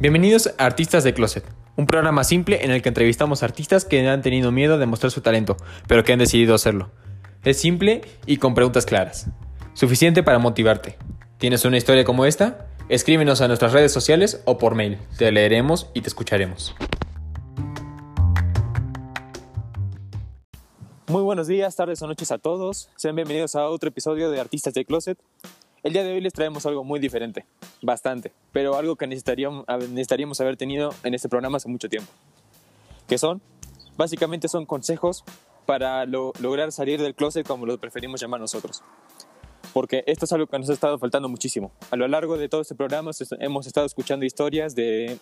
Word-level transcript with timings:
Bienvenidos 0.00 0.54
a 0.58 0.64
Artistas 0.64 1.02
de 1.02 1.12
Closet, 1.12 1.44
un 1.74 1.86
programa 1.86 2.22
simple 2.22 2.64
en 2.64 2.70
el 2.70 2.82
que 2.82 2.88
entrevistamos 2.90 3.42
artistas 3.42 3.84
que 3.84 4.08
han 4.08 4.22
tenido 4.22 4.52
miedo 4.52 4.78
de 4.78 4.86
mostrar 4.86 5.10
su 5.10 5.22
talento, 5.22 5.56
pero 5.88 6.04
que 6.04 6.12
han 6.12 6.20
decidido 6.20 6.54
hacerlo. 6.54 6.92
Es 7.42 7.58
simple 7.58 8.02
y 8.24 8.36
con 8.36 8.54
preguntas 8.54 8.86
claras. 8.86 9.26
Suficiente 9.74 10.22
para 10.22 10.38
motivarte. 10.38 10.96
¿Tienes 11.38 11.64
una 11.64 11.78
historia 11.78 12.04
como 12.04 12.26
esta? 12.26 12.68
Escríbenos 12.88 13.40
a 13.40 13.48
nuestras 13.48 13.72
redes 13.72 13.90
sociales 13.90 14.40
o 14.44 14.56
por 14.56 14.76
mail. 14.76 14.98
Te 15.16 15.32
leeremos 15.32 15.90
y 15.94 16.02
te 16.02 16.08
escucharemos. 16.08 16.76
Muy 21.08 21.22
buenos 21.22 21.48
días, 21.48 21.74
tardes 21.74 22.00
o 22.02 22.06
noches 22.06 22.30
a 22.30 22.38
todos. 22.38 22.88
Sean 22.94 23.16
bienvenidos 23.16 23.56
a 23.56 23.68
otro 23.68 23.88
episodio 23.88 24.30
de 24.30 24.38
Artistas 24.38 24.74
de 24.74 24.84
Closet. 24.84 25.18
El 25.84 25.92
día 25.92 26.02
de 26.02 26.12
hoy 26.12 26.20
les 26.20 26.32
traemos 26.32 26.66
algo 26.66 26.82
muy 26.82 26.98
diferente, 26.98 27.46
bastante, 27.82 28.32
pero 28.50 28.76
algo 28.76 28.96
que 28.96 29.06
necesitaríamos, 29.06 29.64
necesitaríamos 29.90 30.40
haber 30.40 30.56
tenido 30.56 30.92
en 31.04 31.14
este 31.14 31.28
programa 31.28 31.58
hace 31.58 31.68
mucho 31.68 31.88
tiempo. 31.88 32.10
Que 33.06 33.16
son, 33.16 33.40
básicamente 33.96 34.48
son 34.48 34.66
consejos 34.66 35.24
para 35.66 36.04
lograr 36.04 36.72
salir 36.72 37.00
del 37.00 37.14
closet 37.14 37.46
como 37.46 37.64
lo 37.64 37.78
preferimos 37.78 38.20
llamar 38.20 38.40
nosotros. 38.40 38.82
Porque 39.72 40.02
esto 40.06 40.24
es 40.24 40.32
algo 40.32 40.48
que 40.48 40.58
nos 40.58 40.68
ha 40.68 40.72
estado 40.72 40.98
faltando 40.98 41.28
muchísimo. 41.28 41.70
A 41.90 41.96
lo 41.96 42.08
largo 42.08 42.38
de 42.38 42.48
todo 42.48 42.62
este 42.62 42.74
programa 42.74 43.12
hemos 43.38 43.66
estado 43.66 43.86
escuchando 43.86 44.26
historias 44.26 44.74
de 44.74 45.18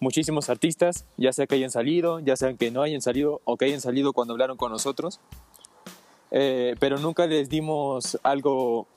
muchísimos 0.00 0.50
artistas, 0.50 1.04
ya 1.16 1.32
sea 1.32 1.46
que 1.46 1.54
hayan 1.54 1.70
salido, 1.70 2.18
ya 2.18 2.34
sea 2.34 2.54
que 2.54 2.72
no 2.72 2.82
hayan 2.82 3.02
salido 3.02 3.40
o 3.44 3.56
que 3.56 3.66
hayan 3.66 3.80
salido 3.80 4.12
cuando 4.12 4.34
hablaron 4.34 4.56
con 4.56 4.72
nosotros. 4.72 5.20
Eh, 6.32 6.74
pero 6.80 6.98
nunca 6.98 7.26
les 7.26 7.48
dimos 7.48 8.18
algo 8.22 8.88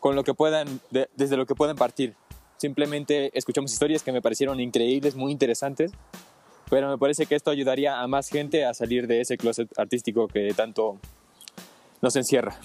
con 0.00 0.16
lo 0.16 0.24
que 0.24 0.34
puedan, 0.34 0.80
desde 0.90 1.36
lo 1.36 1.46
que 1.46 1.54
puedan 1.54 1.76
partir. 1.76 2.14
Simplemente 2.56 3.36
escuchamos 3.36 3.72
historias 3.72 4.02
que 4.02 4.12
me 4.12 4.22
parecieron 4.22 4.60
increíbles, 4.60 5.14
muy 5.14 5.32
interesantes, 5.32 5.92
pero 6.70 6.88
me 6.88 6.98
parece 6.98 7.26
que 7.26 7.34
esto 7.34 7.50
ayudaría 7.50 8.00
a 8.00 8.06
más 8.06 8.28
gente 8.28 8.64
a 8.64 8.74
salir 8.74 9.06
de 9.06 9.20
ese 9.20 9.36
closet 9.36 9.68
artístico 9.78 10.26
que 10.26 10.52
tanto 10.54 10.98
nos 12.00 12.16
encierra. 12.16 12.58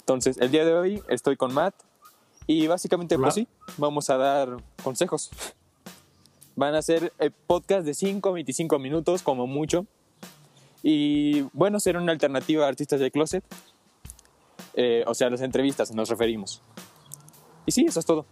Entonces, 0.00 0.36
el 0.38 0.50
día 0.50 0.64
de 0.64 0.74
hoy 0.74 1.02
estoy 1.08 1.36
con 1.36 1.54
Matt 1.54 1.74
y 2.46 2.66
básicamente, 2.66 3.18
pues 3.18 3.34
sí, 3.34 3.48
vamos 3.78 4.10
a 4.10 4.16
dar 4.16 4.56
consejos. 4.82 5.30
Van 6.54 6.74
a 6.74 6.82
ser 6.82 7.12
el 7.18 7.30
podcast 7.30 7.86
de 7.86 7.94
5 7.94 8.28
a 8.28 8.32
25 8.32 8.78
minutos, 8.78 9.22
como 9.22 9.46
mucho. 9.46 9.86
Y 10.82 11.42
bueno, 11.52 11.80
ser 11.80 11.96
una 11.96 12.12
alternativa 12.12 12.66
a 12.66 12.68
artistas 12.68 13.00
de 13.00 13.10
closet 13.10 13.44
eh, 14.74 15.04
o 15.06 15.14
sea, 15.14 15.30
las 15.30 15.40
entrevistas 15.40 15.92
nos 15.92 16.08
referimos. 16.08 16.62
Y 17.66 17.72
sí, 17.72 17.84
eso 17.86 18.00
es 18.00 18.06
todo, 18.06 18.26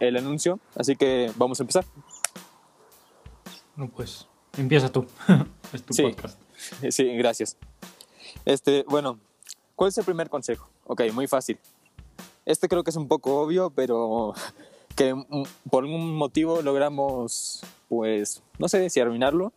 el 0.00 0.16
anuncio, 0.16 0.60
así 0.74 0.96
que 0.96 1.30
vamos 1.36 1.60
a 1.60 1.62
empezar. 1.62 1.84
No, 3.76 3.88
pues 3.88 4.26
empieza 4.56 4.90
tú, 4.90 5.06
es 5.72 5.82
tu 5.82 5.94
podcast. 5.96 6.38
Sí, 6.90 7.04
gracias. 7.16 7.56
Este, 8.44 8.84
bueno, 8.88 9.18
¿cuál 9.74 9.88
es 9.88 9.98
el 9.98 10.04
primer 10.04 10.28
consejo? 10.28 10.68
Ok, 10.84 11.02
muy 11.12 11.26
fácil. 11.26 11.58
Este 12.44 12.68
creo 12.68 12.84
que 12.84 12.90
es 12.90 12.96
un 12.96 13.08
poco 13.08 13.40
obvio, 13.40 13.70
pero 13.70 14.34
que 14.96 15.14
por 15.70 15.84
algún 15.84 16.14
motivo 16.14 16.62
logramos, 16.62 17.62
pues, 17.88 18.42
no 18.58 18.68
sé 18.68 18.90
si 18.90 19.00
arruinarlo, 19.00 19.52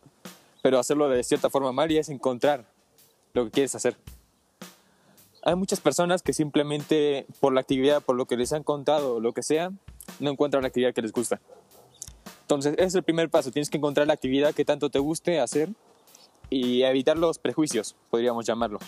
pero 0.62 0.78
hacerlo 0.78 1.08
de 1.08 1.22
cierta 1.22 1.50
forma 1.50 1.72
mal 1.72 1.90
y 1.90 1.98
es 1.98 2.08
encontrar 2.08 2.64
lo 3.34 3.44
que 3.44 3.50
quieres 3.50 3.74
hacer 3.74 3.96
hay 5.42 5.54
muchas 5.54 5.80
personas 5.80 6.22
que 6.22 6.32
simplemente 6.32 7.26
por 7.40 7.52
la 7.52 7.60
actividad, 7.60 8.02
por 8.02 8.16
lo 8.16 8.26
que 8.26 8.36
les 8.36 8.52
han 8.52 8.62
contado 8.62 9.16
o 9.16 9.20
lo 9.20 9.32
que 9.32 9.42
sea, 9.42 9.70
no 10.20 10.30
encuentran 10.30 10.62
la 10.62 10.68
actividad 10.68 10.92
que 10.94 11.02
les 11.02 11.12
gusta. 11.12 11.40
Entonces, 12.42 12.74
ese 12.78 12.84
es 12.86 12.94
el 12.94 13.02
primer 13.02 13.28
paso. 13.28 13.50
Tienes 13.50 13.70
que 13.70 13.76
encontrar 13.76 14.06
la 14.06 14.14
actividad 14.14 14.54
que 14.54 14.64
tanto 14.64 14.90
te 14.90 14.98
guste 14.98 15.40
hacer 15.40 15.68
y 16.50 16.82
evitar 16.82 17.18
los 17.18 17.38
prejuicios, 17.38 17.94
podríamos 18.10 18.46
llamarlo. 18.46 18.78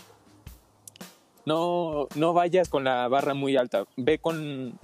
No, 1.45 2.09
no 2.15 2.33
vayas 2.33 2.69
con 2.69 2.85
la 2.85 3.09
barra 3.09 3.35
muy 3.35 3.57
alta. 3.57 3.85
Ve 3.97 4.19
con, 4.19 4.79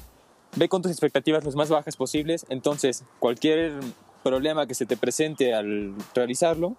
ve 0.56 0.68
con 0.68 0.82
tus 0.82 0.90
expectativas 0.90 1.44
las 1.44 1.54
más 1.54 1.68
bajas 1.68 1.96
posibles. 1.96 2.46
Entonces, 2.48 3.04
cualquier 3.18 3.80
problema 4.22 4.66
que 4.66 4.74
se 4.74 4.86
te 4.86 4.96
presente 4.96 5.54
al 5.54 5.94
realizarlo, 6.14 6.76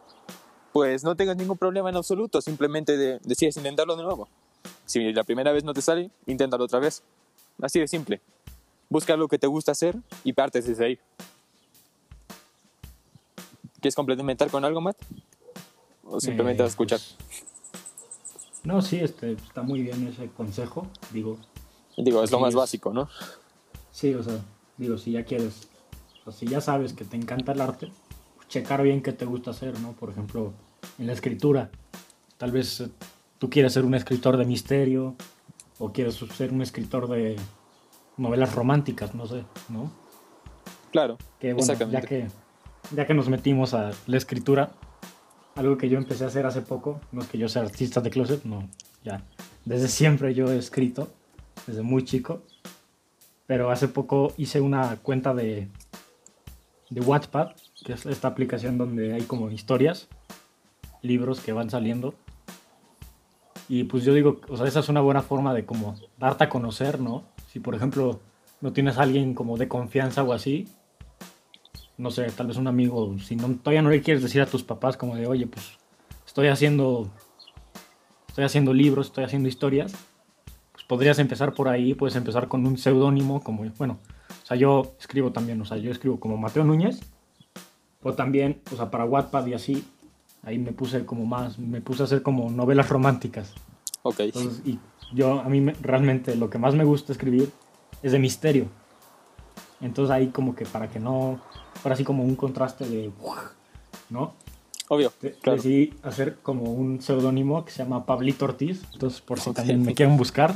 pues 0.73 1.03
no 1.03 1.15
tengas 1.15 1.37
ningún 1.37 1.57
problema 1.57 1.89
en 1.89 1.95
absoluto. 1.95 2.41
Simplemente 2.41 2.97
de, 2.97 3.19
decides 3.23 3.57
intentarlo 3.57 3.95
de 3.95 4.03
nuevo. 4.03 4.27
Si 4.87 5.11
la 5.11 5.23
primera 5.23 5.51
vez 5.51 5.63
no 5.63 5.73
te 5.73 5.81
sale, 5.81 6.09
inténtalo 6.25 6.63
otra 6.63 6.79
vez. 6.79 7.03
Así 7.61 7.79
de 7.79 7.87
simple. 7.87 8.21
Busca 8.89 9.17
lo 9.17 9.27
que 9.27 9.37
te 9.37 9.45
gusta 9.45 9.73
hacer 9.73 9.95
y 10.23 10.31
partes 10.31 10.65
desde 10.65 10.85
ahí. 10.85 10.99
¿Quieres 13.81 13.95
complementar 13.95 14.49
con 14.49 14.63
algo, 14.63 14.79
Matt? 14.79 14.97
¿O 16.05 16.21
simplemente 16.21 16.63
vas 16.63 16.69
a 16.69 16.71
escuchar? 16.71 16.99
Pues, 17.27 17.45
no, 18.63 18.81
sí, 18.81 18.97
este, 18.97 19.33
está 19.33 19.61
muy 19.61 19.81
bien 19.81 20.07
ese 20.07 20.27
consejo. 20.29 20.87
Digo, 21.11 21.37
digo 21.97 22.23
es 22.23 22.31
lo 22.31 22.39
más 22.39 22.55
básico, 22.55 22.93
¿no? 22.93 23.09
Sí, 23.91 24.13
o 24.13 24.23
sea, 24.23 24.39
digo, 24.77 24.97
si 24.97 25.11
ya 25.11 25.25
quieres, 25.25 25.67
o 26.25 26.31
si 26.31 26.47
ya 26.47 26.61
sabes 26.61 26.93
que 26.93 27.03
te 27.03 27.17
encanta 27.17 27.51
el 27.51 27.59
arte, 27.59 27.91
pues 28.37 28.47
checar 28.47 28.83
bien 28.83 29.01
qué 29.01 29.11
te 29.11 29.25
gusta 29.25 29.51
hacer, 29.51 29.77
¿no? 29.81 29.91
Por 29.91 30.11
ejemplo, 30.11 30.53
en 30.97 31.07
la 31.07 31.13
escritura, 31.13 31.71
tal 32.37 32.51
vez 32.51 32.79
eh, 32.79 32.89
tú 33.39 33.49
quieres 33.49 33.73
ser 33.73 33.85
un 33.85 33.95
escritor 33.95 34.37
de 34.37 34.45
misterio 34.45 35.15
o 35.79 35.91
quieres 35.91 36.15
ser 36.15 36.51
un 36.51 36.61
escritor 36.61 37.07
de 37.07 37.35
novelas 38.17 38.55
románticas, 38.55 39.13
no 39.13 39.27
sé, 39.27 39.43
¿no? 39.69 39.91
Claro, 40.91 41.17
que, 41.39 41.53
bueno, 41.53 41.73
Ya 41.89 42.01
que, 42.01 42.27
ya 42.95 43.05
que 43.05 43.13
nos 43.13 43.29
metimos 43.29 43.73
a 43.73 43.91
la 44.07 44.17
escritura, 44.17 44.71
algo 45.55 45.77
que 45.77 45.89
yo 45.89 45.97
empecé 45.97 46.23
a 46.23 46.27
hacer 46.27 46.45
hace 46.45 46.61
poco, 46.61 46.99
no 47.11 47.21
es 47.21 47.27
que 47.27 47.37
yo 47.37 47.47
sea 47.49 47.61
artista 47.61 48.01
de 48.01 48.09
closet, 48.09 48.43
no, 48.43 48.67
ya, 49.03 49.23
desde 49.65 49.87
siempre 49.87 50.33
yo 50.33 50.51
he 50.51 50.57
escrito, 50.57 51.09
desde 51.67 51.83
muy 51.83 52.03
chico, 52.05 52.41
pero 53.45 53.69
hace 53.69 53.87
poco 53.87 54.33
hice 54.37 54.61
una 54.61 54.97
cuenta 54.97 55.33
de, 55.33 55.67
de 56.89 57.01
Wattpad, 57.01 57.51
que 57.85 57.93
es 57.93 58.05
esta 58.05 58.29
aplicación 58.29 58.77
donde 58.77 59.13
hay 59.13 59.21
como 59.23 59.51
historias, 59.51 60.07
libros 61.01 61.39
que 61.41 61.51
van 61.53 61.69
saliendo 61.69 62.15
y 63.69 63.83
pues 63.83 64.03
yo 64.03 64.13
digo, 64.13 64.39
o 64.47 64.57
sea, 64.57 64.67
esa 64.67 64.79
es 64.79 64.89
una 64.89 65.01
buena 65.01 65.21
forma 65.21 65.53
de 65.53 65.65
como 65.65 65.95
darte 66.17 66.45
a 66.45 66.49
conocer, 66.49 66.99
¿no? 66.99 67.23
Si 67.47 67.59
por 67.59 67.75
ejemplo 67.75 68.19
no 68.61 68.73
tienes 68.73 68.97
a 68.97 69.03
alguien 69.03 69.33
como 69.33 69.57
de 69.57 69.67
confianza 69.67 70.23
o 70.23 70.33
así, 70.33 70.67
no 71.97 72.11
sé, 72.11 72.27
tal 72.31 72.47
vez 72.47 72.57
un 72.57 72.67
amigo, 72.67 73.17
si 73.19 73.35
no, 73.35 73.47
todavía 73.55 73.81
no 73.81 73.89
le 73.89 74.01
quieres 74.01 74.23
decir 74.23 74.41
a 74.41 74.45
tus 74.45 74.63
papás 74.63 74.97
como 74.97 75.15
de, 75.15 75.27
oye, 75.27 75.47
pues 75.47 75.77
estoy 76.25 76.47
haciendo, 76.47 77.09
estoy 78.27 78.45
haciendo 78.45 78.73
libros, 78.73 79.07
estoy 79.07 79.23
haciendo 79.23 79.49
historias, 79.49 79.93
pues 80.71 80.85
podrías 80.85 81.19
empezar 81.19 81.53
por 81.53 81.67
ahí, 81.67 81.93
puedes 81.93 82.15
empezar 82.15 82.47
con 82.47 82.65
un 82.65 82.77
seudónimo 82.77 83.43
como, 83.43 83.65
bueno, 83.77 83.99
o 84.43 84.45
sea, 84.45 84.55
yo 84.55 84.95
escribo 84.99 85.31
también, 85.31 85.59
o 85.59 85.65
sea, 85.65 85.77
yo 85.77 85.91
escribo 85.91 86.19
como 86.19 86.37
Mateo 86.37 86.63
Núñez, 86.63 87.01
o 88.03 88.13
también, 88.13 88.61
o 88.71 88.75
sea, 88.75 88.91
para 88.91 89.05
Wattpad 89.05 89.47
y 89.47 89.53
así, 89.53 89.85
ahí 90.43 90.57
me 90.57 90.71
puse 90.71 91.05
como 91.05 91.25
más, 91.25 91.59
me 91.59 91.81
puse 91.81 92.03
a 92.03 92.05
hacer 92.05 92.21
como 92.21 92.49
novelas 92.49 92.89
románticas. 92.89 93.53
Ok. 94.03 94.21
y 94.65 94.79
yo, 95.13 95.39
a 95.39 95.49
mí 95.49 95.71
realmente 95.81 96.35
lo 96.35 96.49
que 96.49 96.57
más 96.57 96.75
me 96.75 96.83
gusta 96.83 97.11
escribir 97.11 97.51
es 98.03 98.11
de 98.11 98.19
misterio. 98.19 98.67
Entonces 99.81 100.11
ahí 100.11 100.27
como 100.27 100.55
que 100.55 100.65
para 100.65 100.89
que 100.89 100.99
no 100.99 101.39
fuera 101.75 101.93
así 101.93 102.03
como 102.03 102.23
un 102.23 102.35
contraste 102.35 102.87
de... 102.87 103.11
¿No? 104.09 104.33
Obvio. 104.89 105.11
Claro. 105.41 105.57
Decidí 105.57 105.93
hacer 106.01 106.37
como 106.41 106.71
un 106.71 107.01
seudónimo 107.01 107.65
que 107.65 107.71
se 107.71 107.83
llama 107.83 108.05
Pablito 108.05 108.45
Ortiz. 108.45 108.83
Entonces 108.93 109.21
por 109.21 109.39
si 109.39 109.51
también 109.51 109.83
me 109.83 109.93
quieren 109.93 110.17
buscar. 110.17 110.55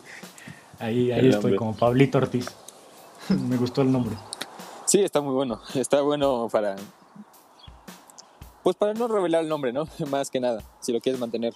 ahí 0.78 1.12
ahí 1.12 1.28
estoy 1.28 1.56
como 1.56 1.74
Pablito 1.74 2.18
Ortiz. 2.18 2.48
me 3.48 3.56
gustó 3.56 3.82
el 3.82 3.92
nombre. 3.92 4.16
Sí, 4.86 5.00
está 5.00 5.20
muy 5.20 5.34
bueno. 5.34 5.60
Está 5.74 6.02
bueno 6.02 6.48
para 6.50 6.76
pues 8.64 8.76
para 8.76 8.94
no 8.94 9.06
revelar 9.06 9.42
el 9.42 9.48
nombre, 9.48 9.72
¿no? 9.72 9.86
Más 10.10 10.30
que 10.30 10.40
nada, 10.40 10.64
si 10.80 10.92
lo 10.92 11.00
quieres 11.00 11.20
mantener 11.20 11.54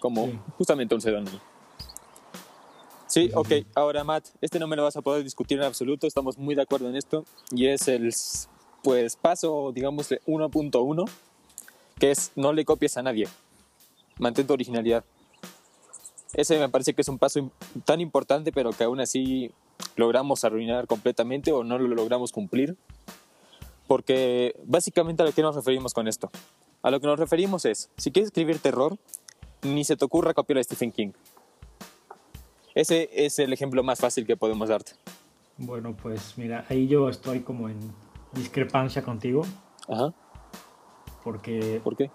como 0.00 0.28
justamente 0.56 0.94
un 0.94 1.00
seudónimo. 1.00 1.40
Sí, 3.06 3.30
ok. 3.34 3.48
Ahora, 3.74 4.04
Matt, 4.04 4.28
este 4.42 4.58
no 4.58 4.66
me 4.66 4.76
lo 4.76 4.84
vas 4.84 4.96
a 4.96 5.00
poder 5.00 5.24
discutir 5.24 5.58
en 5.58 5.64
absoluto. 5.64 6.06
Estamos 6.06 6.36
muy 6.36 6.54
de 6.54 6.62
acuerdo 6.62 6.90
en 6.90 6.94
esto. 6.94 7.24
Y 7.50 7.66
es 7.66 7.88
el, 7.88 8.14
pues, 8.84 9.16
paso, 9.16 9.72
digamos, 9.74 10.10
1.1, 10.10 11.10
que 11.98 12.10
es 12.10 12.32
no 12.36 12.52
le 12.52 12.66
copies 12.66 12.98
a 12.98 13.02
nadie. 13.02 13.26
Mantén 14.18 14.46
tu 14.46 14.52
originalidad. 14.52 15.04
Ese 16.34 16.58
me 16.58 16.68
parece 16.68 16.92
que 16.92 17.00
es 17.00 17.08
un 17.08 17.18
paso 17.18 17.50
tan 17.86 18.02
importante, 18.02 18.52
pero 18.52 18.70
que 18.72 18.84
aún 18.84 19.00
así 19.00 19.50
logramos 19.96 20.44
arruinar 20.44 20.86
completamente 20.86 21.50
o 21.50 21.64
no 21.64 21.78
lo 21.78 21.88
logramos 21.88 22.30
cumplir 22.30 22.76
porque 23.88 24.54
básicamente 24.64 25.22
a 25.22 25.26
lo 25.26 25.32
que 25.32 25.42
nos 25.42 25.56
referimos 25.56 25.94
con 25.94 26.06
esto. 26.06 26.30
A 26.82 26.92
lo 26.92 27.00
que 27.00 27.08
nos 27.08 27.18
referimos 27.18 27.64
es, 27.64 27.90
si 27.96 28.12
quieres 28.12 28.28
escribir 28.28 28.60
terror, 28.60 28.96
ni 29.62 29.82
se 29.82 29.96
te 29.96 30.04
ocurra 30.04 30.34
copiar 30.34 30.58
a 30.58 30.62
Stephen 30.62 30.92
King. 30.92 31.10
Ese 32.74 33.08
es 33.12 33.40
el 33.40 33.52
ejemplo 33.52 33.82
más 33.82 33.98
fácil 33.98 34.26
que 34.26 34.36
podemos 34.36 34.68
darte. 34.68 34.92
Bueno, 35.56 35.96
pues 36.00 36.34
mira, 36.36 36.64
ahí 36.68 36.86
yo 36.86 37.08
estoy 37.08 37.40
como 37.40 37.68
en 37.68 37.78
discrepancia 38.34 39.02
contigo. 39.02 39.44
Ajá. 39.88 40.14
Porque, 41.24 41.80
¿Por 41.82 41.96
qué? 41.96 42.10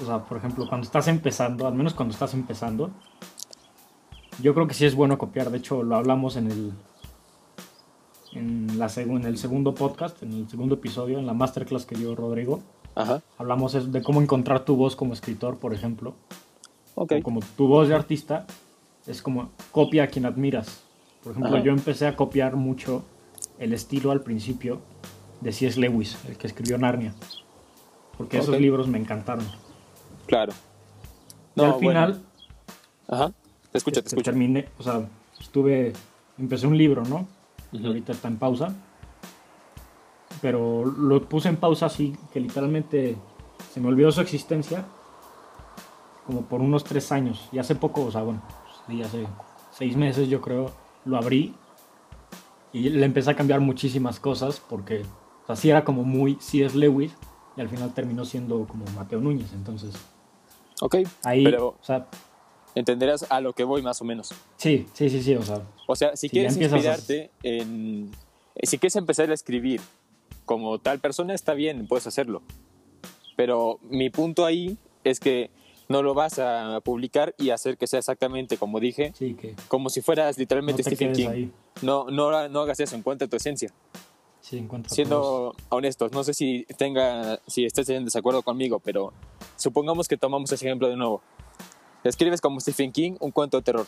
o 0.00 0.04
sea, 0.04 0.24
por 0.24 0.38
ejemplo, 0.38 0.66
cuando 0.68 0.86
estás 0.86 1.06
empezando, 1.08 1.66
al 1.66 1.74
menos 1.74 1.94
cuando 1.94 2.12
estás 2.12 2.34
empezando, 2.34 2.90
yo 4.40 4.54
creo 4.54 4.66
que 4.66 4.74
sí 4.74 4.86
es 4.86 4.94
bueno 4.94 5.18
copiar. 5.18 5.50
De 5.50 5.58
hecho, 5.58 5.82
lo 5.82 5.94
hablamos 5.96 6.36
en 6.36 6.50
el, 6.50 6.72
en, 8.34 8.78
la, 8.78 8.90
en 8.96 9.24
el 9.24 9.38
segundo 9.38 9.74
podcast, 9.74 10.22
en 10.22 10.32
el 10.32 10.48
segundo 10.48 10.74
episodio, 10.76 11.18
en 11.18 11.26
la 11.26 11.34
masterclass 11.34 11.86
que 11.86 11.94
dio 11.96 12.14
Rodrigo. 12.14 12.60
Ajá. 12.94 13.22
Hablamos 13.38 13.92
de 13.92 14.02
cómo 14.02 14.20
encontrar 14.20 14.64
tu 14.64 14.76
voz 14.76 14.96
como 14.96 15.12
escritor, 15.12 15.58
por 15.58 15.72
ejemplo. 15.74 16.14
Ok. 16.94 17.12
O 17.18 17.22
como 17.22 17.40
tu 17.56 17.66
voz 17.66 17.88
de 17.88 17.94
artista 17.94 18.46
es 19.06 19.22
como 19.22 19.50
copia 19.70 20.04
a 20.04 20.06
quien 20.08 20.26
admiras. 20.26 20.82
Por 21.22 21.32
ejemplo, 21.32 21.56
Ajá. 21.56 21.64
yo 21.64 21.72
empecé 21.72 22.06
a 22.06 22.16
copiar 22.16 22.56
mucho 22.56 23.04
el 23.58 23.72
estilo 23.72 24.10
al 24.10 24.20
principio 24.22 24.80
de 25.40 25.52
C.S. 25.52 25.78
Lewis, 25.80 26.16
el 26.28 26.36
que 26.36 26.46
escribió 26.46 26.78
Narnia. 26.78 27.14
Porque 28.18 28.38
esos 28.38 28.54
Ok. 28.54 28.60
libros 28.60 28.88
me 28.88 28.98
encantaron. 28.98 29.46
Claro. 30.26 30.52
y 30.52 31.60
No, 31.60 31.64
al 31.64 31.72
bueno. 31.72 31.88
final, 31.88 32.22
Ajá. 33.08 33.32
Te 33.72 33.78
escucho, 33.78 33.94
te 33.94 34.00
este, 34.00 34.08
escucho. 34.16 34.24
terminé, 34.30 34.68
o 34.78 34.82
sea, 34.82 35.08
estuve, 35.40 35.92
empecé 36.38 36.66
un 36.66 36.76
libro, 36.76 37.04
¿no? 37.04 37.26
Ujú. 37.72 37.86
Ahorita 37.86 38.12
está 38.12 38.28
en 38.28 38.38
pausa. 38.38 38.74
Pero 40.40 40.84
lo 40.84 41.22
puse 41.28 41.48
en 41.48 41.56
pausa 41.56 41.86
así, 41.86 42.16
que 42.32 42.40
literalmente 42.40 43.16
se 43.72 43.80
me 43.80 43.88
olvidó 43.88 44.10
su 44.12 44.20
existencia 44.20 44.84
como 46.26 46.42
por 46.42 46.60
unos 46.60 46.84
tres 46.84 47.12
años. 47.12 47.48
Y 47.52 47.58
hace 47.58 47.74
poco, 47.74 48.02
o 48.02 48.10
sea, 48.10 48.22
bueno, 48.22 48.42
pues, 48.48 48.76
sí, 48.86 49.02
hace 49.02 49.26
seis 49.70 49.96
meses 49.96 50.28
yo 50.28 50.40
creo, 50.40 50.70
lo 51.04 51.16
abrí 51.16 51.54
y 52.72 52.88
le 52.88 53.04
empecé 53.04 53.30
a 53.30 53.36
cambiar 53.36 53.60
muchísimas 53.60 54.18
cosas 54.18 54.60
porque, 54.60 55.02
o 55.44 55.46
sea, 55.46 55.56
sí 55.56 55.70
era 55.70 55.84
como 55.84 56.04
muy 56.04 56.36
C.S. 56.40 56.76
Lewis 56.76 57.14
y 57.56 57.60
al 57.60 57.68
final 57.68 57.92
terminó 57.92 58.24
siendo 58.24 58.66
como 58.66 58.84
Mateo 58.96 59.20
Núñez. 59.20 59.52
Entonces, 59.52 59.94
Ok. 60.80 60.96
ahí, 61.24 61.44
Pero 61.44 61.68
o 61.68 61.84
sea, 61.84 62.08
entenderás 62.74 63.26
a 63.30 63.40
lo 63.40 63.52
que 63.52 63.64
voy 63.64 63.82
más 63.82 64.00
o 64.00 64.04
menos. 64.04 64.30
sí, 64.56 64.86
sí, 64.94 65.08
sí, 65.10 65.22
sí, 65.22 65.34
o 65.34 65.42
sea, 65.42 65.62
O 65.86 65.96
sea, 65.96 66.16
si 66.16 66.28
ya 66.28 66.32
quieres 66.32 66.52
empiezas 66.54 66.72
a- 66.74 66.76
inspirarte 66.96 67.30
en... 67.42 68.10
eh, 68.56 68.66
Si 68.66 68.78
quieres 68.78 68.96
empezar 68.96 69.30
a 69.30 69.34
escribir 69.34 69.80
como 70.44 70.78
tal 70.78 70.98
persona, 70.98 71.34
está 71.34 71.54
bien, 71.54 71.86
puedes 71.86 72.06
hacerlo. 72.06 72.42
Pero 73.36 73.78
mi 73.82 74.10
punto 74.10 74.44
ahí 74.44 74.76
es 75.04 75.20
que 75.20 75.50
no 75.88 76.02
lo 76.02 76.14
vas 76.14 76.38
a 76.38 76.80
publicar 76.82 77.34
y 77.38 77.50
hacer 77.50 77.76
que 77.76 77.86
sea 77.86 77.98
exactamente 77.98 78.56
como 78.56 78.80
dije, 78.80 79.12
sí, 79.16 79.34
que 79.34 79.54
como 79.68 79.90
si 79.90 80.00
fueras 80.00 80.36
no 80.36 80.40
literalmente 80.40 80.82
te 80.82 80.90
Stephen 80.94 81.12
King. 81.14 81.28
ahí. 81.28 81.52
No, 81.82 82.06
no, 82.10 82.48
no 82.48 82.60
hagas 82.60 82.80
eso, 82.80 82.96
encuentra 82.96 83.28
tu 83.28 83.36
esencia. 83.36 83.70
Sí. 84.40 84.66
Siendo 84.88 85.54
honestos, 85.68 86.12
no 86.12 86.24
sé 86.24 86.34
si 86.34 86.66
tenga, 86.76 87.38
si 87.46 87.64
estés 87.64 87.88
en 87.90 88.04
desacuerdo 88.04 88.42
conmigo, 88.42 88.80
pero 88.80 89.12
supongamos 89.56 90.08
que 90.08 90.16
tomamos 90.16 90.50
ese 90.50 90.66
ejemplo 90.66 90.88
de 90.88 90.96
nuevo. 90.96 91.22
Escribes 92.04 92.40
como 92.40 92.60
Stephen 92.60 92.92
King 92.92 93.12
un 93.20 93.30
cuento 93.30 93.58
de 93.58 93.62
terror. 93.62 93.86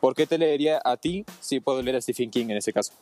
¿Por 0.00 0.14
qué 0.14 0.26
te 0.26 0.38
leería 0.38 0.80
a 0.84 0.96
ti 0.96 1.24
si 1.40 1.60
puedo 1.60 1.82
leer 1.82 1.96
a 1.96 2.00
Stephen 2.00 2.30
King 2.30 2.46
en 2.50 2.56
ese 2.58 2.72
caso? 2.72 2.92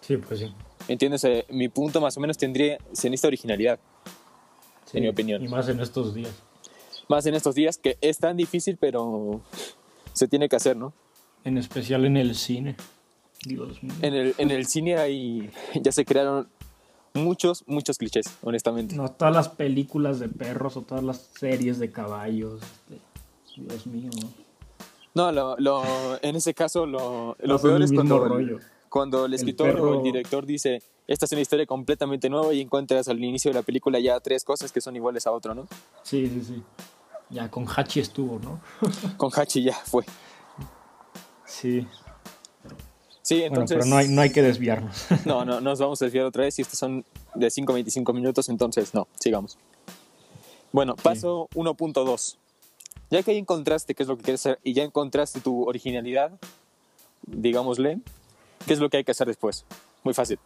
Sí, 0.00 0.16
pues 0.16 0.40
sí. 0.40 0.52
¿Entiendes? 0.88 1.22
Eh, 1.24 1.46
mi 1.50 1.68
punto 1.68 2.00
más 2.00 2.16
o 2.16 2.20
menos 2.20 2.36
tendría, 2.38 2.78
se 2.92 3.08
necesita 3.10 3.28
originalidad, 3.28 3.78
Sí, 4.86 4.96
En 4.98 5.04
mi 5.04 5.08
opinión. 5.08 5.44
Y 5.44 5.46
más 5.46 5.68
en 5.68 5.78
estos 5.78 6.14
días. 6.14 6.32
más 7.08 7.24
en 7.26 7.34
estos 7.36 7.54
días 7.54 7.78
que 7.78 7.96
es 8.00 8.18
tan 8.18 8.36
difícil, 8.36 8.76
pero 8.76 9.40
se 10.12 10.26
tiene 10.26 10.48
que 10.48 10.56
hacer, 10.56 10.76
¿no? 10.76 10.92
En 11.44 11.58
especial 11.58 12.04
en 12.06 12.16
el 12.16 12.34
cine. 12.34 12.74
Dios 13.44 13.80
mío. 13.84 13.92
En 14.02 14.14
el, 14.14 14.34
en 14.36 14.50
el 14.50 14.66
cine 14.66 14.96
hay, 14.96 15.48
ya 15.80 15.92
se 15.92 16.04
crearon 16.04 16.48
muchos, 17.14 17.64
muchos 17.66 17.98
clichés, 17.98 18.26
honestamente. 18.42 18.94
No, 18.96 19.10
todas 19.10 19.34
las 19.34 19.48
películas 19.48 20.18
de 20.20 20.28
perros 20.28 20.76
o 20.76 20.82
todas 20.82 21.04
las 21.04 21.18
series 21.38 21.78
de 21.78 21.90
caballos. 21.90 22.60
este, 22.62 23.00
Dios 23.62 23.86
mío, 23.86 24.10
¿no? 24.20 24.30
No, 25.12 25.32
lo, 25.32 25.56
lo- 25.58 26.22
en 26.22 26.36
ese 26.36 26.54
caso 26.54 26.86
lo, 26.86 27.36
peor 27.60 27.82
es 27.82 27.92
cuando, 27.92 28.18
rollo. 28.28 28.58
cuando 28.88 29.24
el 29.26 29.32
El 29.32 29.40
escritor 29.40 29.80
o 29.80 29.94
el 29.94 30.02
director 30.04 30.46
dice, 30.46 30.82
esta 31.08 31.24
es 31.24 31.32
una 31.32 31.40
historia 31.40 31.66
completamente 31.66 32.30
nueva 32.30 32.54
y 32.54 32.60
encuentras 32.60 33.08
al 33.08 33.22
inicio 33.22 33.50
de 33.50 33.56
la 33.56 33.62
película 33.62 33.98
ya 33.98 34.20
tres 34.20 34.44
cosas 34.44 34.70
que 34.70 34.80
son 34.80 34.94
iguales 34.94 35.26
a 35.26 35.32
otro, 35.32 35.52
¿no? 35.54 35.66
Sí, 36.04 36.28
sí, 36.28 36.42
sí. 36.44 36.62
Ya 37.28 37.50
con 37.50 37.66
Hachi 37.68 38.00
estuvo, 38.00 38.38
¿no? 38.38 38.60
Con 39.16 39.30
Hachi 39.34 39.62
ya 39.64 39.74
fue. 39.74 40.04
Sí. 41.44 41.86
Sí, 43.30 43.38
Bueno, 43.38 43.54
entonces... 43.62 43.76
pero 43.76 43.88
no 43.88 43.96
hay, 43.96 44.08
no 44.08 44.22
hay 44.22 44.30
que 44.30 44.42
desviarnos. 44.42 45.06
No, 45.24 45.44
no, 45.44 45.60
nos 45.60 45.78
vamos 45.78 46.02
a 46.02 46.06
desviar 46.06 46.24
otra 46.24 46.42
vez. 46.42 46.58
Y 46.58 46.62
estos 46.62 46.80
son 46.80 47.04
de 47.36 47.48
5 47.48 47.70
a 47.70 47.74
25 47.74 48.12
minutos, 48.12 48.48
entonces 48.48 48.92
no, 48.92 49.06
sigamos. 49.20 49.56
Bueno, 50.72 50.96
paso 50.96 51.48
1.2. 51.54 52.36
Ya 53.08 53.22
que 53.22 53.32
ya 53.32 53.38
encontraste 53.38 53.94
qué 53.94 54.02
es 54.02 54.08
lo 54.08 54.16
que 54.16 54.24
quieres 54.24 54.40
hacer 54.40 54.58
y 54.64 54.72
ya 54.72 54.82
encontraste 54.82 55.38
tu 55.38 55.62
originalidad, 55.62 56.32
digámosle, 57.24 58.00
¿qué 58.66 58.72
es 58.72 58.80
lo 58.80 58.90
que 58.90 58.96
hay 58.96 59.04
que 59.04 59.12
hacer 59.12 59.28
después? 59.28 59.64
Muy 60.02 60.12
fácil. 60.12 60.40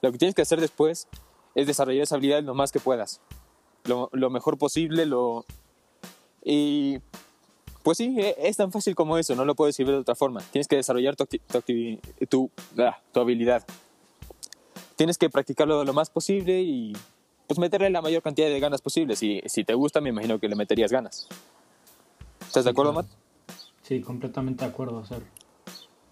Lo 0.00 0.10
que 0.10 0.16
tienes 0.16 0.34
que 0.34 0.40
hacer 0.40 0.58
después 0.58 1.06
es 1.54 1.66
desarrollar 1.66 2.04
esa 2.04 2.14
habilidad 2.14 2.42
lo 2.42 2.54
más 2.54 2.72
que 2.72 2.80
puedas. 2.80 3.20
Lo, 3.84 4.08
lo 4.14 4.30
mejor 4.30 4.56
posible, 4.56 5.04
lo... 5.04 5.44
Y 6.42 7.00
pues 7.82 7.98
sí, 7.98 8.14
e- 8.18 8.36
es 8.38 8.56
tan 8.56 8.70
fácil 8.72 8.94
como 8.94 9.16
eso, 9.18 9.34
no 9.34 9.44
lo 9.44 9.54
puedes 9.54 9.74
decir 9.76 9.86
de 9.90 9.98
otra 9.98 10.14
forma. 10.14 10.40
Tienes 10.52 10.68
que 10.68 10.76
desarrollar 10.76 11.16
tu, 11.16 11.26
tu, 11.26 11.98
tu, 12.28 12.50
ah, 12.78 12.98
tu 13.12 13.20
habilidad. 13.20 13.64
Tienes 14.96 15.16
que 15.18 15.30
practicarlo 15.30 15.84
lo 15.84 15.92
más 15.92 16.10
posible 16.10 16.60
y 16.60 16.92
pues 17.46 17.58
meterle 17.58 17.90
la 17.90 18.02
mayor 18.02 18.22
cantidad 18.22 18.48
de 18.48 18.60
ganas 18.60 18.80
posible. 18.82 19.16
Si, 19.16 19.40
si 19.46 19.64
te 19.64 19.74
gusta, 19.74 20.00
me 20.00 20.10
imagino 20.10 20.38
que 20.38 20.48
le 20.48 20.56
meterías 20.56 20.92
ganas. 20.92 21.26
¿Estás 22.40 22.64
de 22.64 22.70
Sí, 22.70 22.72
acuerdo, 22.72 22.92
claro. 22.92 23.08
Matt? 23.08 23.56
Sí, 23.82 24.00
completamente 24.02 24.64
de 24.64 24.70
acuerdo. 24.70 24.98
Hacer. 25.00 25.22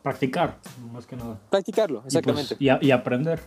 Practicar, 0.02 0.58
más 0.92 1.06
que 1.06 1.16
nada. 1.16 1.38
Practicarlo, 1.50 1.98
Y, 1.98 2.02
pues, 2.02 2.14
exactamente. 2.14 2.56
Y, 2.58 2.68
a- 2.70 2.78
y 2.80 2.90
aprender. 2.90 3.40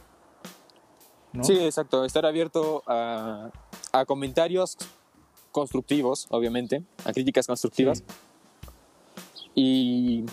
¿no? 1.34 1.44
Sí, 1.44 1.58
exacto. 1.60 2.06
Estar 2.06 2.26
abierto 2.26 2.84
a, 2.88 3.50
a 3.94 4.06
comentarios 4.06 4.78
constructivos, 5.52 6.28
obviamente, 6.30 6.84
a 7.06 7.14
críticas 7.14 7.48
constructivas. 7.48 8.00
Sí. 8.00 8.04
Y, 9.54 10.26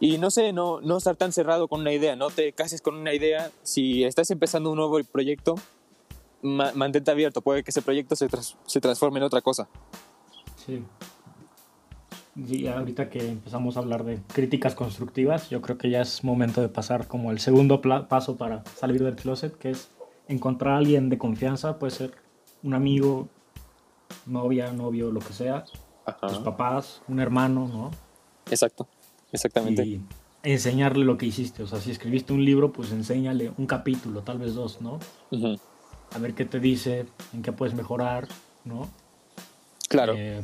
y 0.00 0.18
no 0.18 0.30
sé, 0.30 0.52
no, 0.52 0.80
no 0.80 0.96
estar 0.98 1.16
tan 1.16 1.32
cerrado 1.32 1.68
con 1.68 1.80
una 1.80 1.92
idea, 1.92 2.16
no 2.16 2.30
te 2.30 2.52
cases 2.52 2.82
con 2.82 2.96
una 2.96 3.14
idea. 3.14 3.50
Si 3.62 4.04
estás 4.04 4.30
empezando 4.30 4.70
un 4.70 4.76
nuevo 4.76 4.98
proyecto, 5.10 5.54
ma- 6.42 6.72
mantente 6.74 7.10
abierto, 7.10 7.40
puede 7.40 7.62
que 7.62 7.70
ese 7.70 7.82
proyecto 7.82 8.16
se, 8.16 8.28
tras- 8.28 8.56
se 8.66 8.80
transforme 8.80 9.18
en 9.18 9.24
otra 9.24 9.40
cosa. 9.40 9.68
Sí. 10.66 10.82
Y 12.36 12.66
ahorita 12.66 13.08
que 13.08 13.26
empezamos 13.30 13.76
a 13.76 13.80
hablar 13.80 14.04
de 14.04 14.20
críticas 14.34 14.74
constructivas, 14.74 15.48
yo 15.48 15.62
creo 15.62 15.78
que 15.78 15.88
ya 15.88 16.02
es 16.02 16.22
momento 16.22 16.60
de 16.60 16.68
pasar 16.68 17.06
como 17.08 17.30
el 17.30 17.38
segundo 17.38 17.80
paso 17.80 18.36
para 18.36 18.62
salir 18.76 19.02
del 19.02 19.16
closet, 19.16 19.56
que 19.56 19.70
es 19.70 19.88
encontrar 20.28 20.74
a 20.74 20.76
alguien 20.76 21.08
de 21.08 21.16
confianza, 21.16 21.78
puede 21.78 21.92
ser 21.92 22.12
un 22.62 22.74
amigo, 22.74 23.28
novia, 24.26 24.72
novio, 24.72 25.10
lo 25.10 25.20
que 25.20 25.32
sea, 25.32 25.64
Ajá. 26.04 26.26
tus 26.26 26.38
papás, 26.38 27.02
un 27.08 27.20
hermano, 27.20 27.68
¿no? 27.68 27.90
Exacto, 28.50 28.88
exactamente. 29.32 29.84
Y 29.84 30.00
enseñarle 30.42 31.04
lo 31.04 31.18
que 31.18 31.26
hiciste. 31.26 31.62
O 31.62 31.66
sea, 31.66 31.80
si 31.80 31.90
escribiste 31.90 32.32
un 32.32 32.44
libro, 32.44 32.72
pues 32.72 32.92
enséñale 32.92 33.52
un 33.58 33.66
capítulo, 33.66 34.22
tal 34.22 34.38
vez 34.38 34.54
dos, 34.54 34.80
¿no? 34.80 34.98
A 36.14 36.18
ver 36.18 36.34
qué 36.34 36.44
te 36.44 36.60
dice, 36.60 37.06
en 37.32 37.42
qué 37.42 37.52
puedes 37.52 37.74
mejorar, 37.74 38.28
¿no? 38.64 38.88
Claro, 39.88 40.14
Eh, 40.16 40.42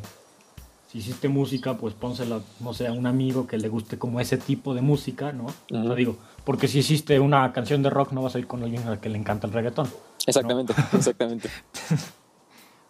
si 0.89 0.99
hiciste 0.99 1.29
música, 1.29 1.79
pues 1.79 1.95
pónsela, 1.95 2.41
no 2.61 2.75
sé, 2.75 2.87
a 2.87 2.93
un 2.93 3.07
amigo 3.07 3.47
que 3.47 3.57
le 3.59 3.69
guste 3.69 3.99
como 3.99 4.21
ese 4.21 4.37
tipo 4.37 4.75
de 4.75 4.83
música, 4.83 5.33
¿no? 5.33 5.47
O 5.47 5.85
sea, 5.85 5.95
digo, 5.95 6.17
porque 6.45 6.69
si 6.69 6.81
hiciste 6.81 7.19
una 7.19 7.51
canción 7.53 7.83
de 7.83 7.89
rock, 7.91 8.13
no 8.13 8.23
vas 8.23 8.35
a 8.35 8.39
ir 8.39 8.47
con 8.47 8.63
alguien 8.63 8.87
al 8.87 9.01
que 9.01 9.09
le 9.09 9.17
encanta 9.19 9.47
el 9.47 9.53
reggaetón. 9.53 9.89
exactamente, 10.27 10.75
exactamente. 10.93 11.49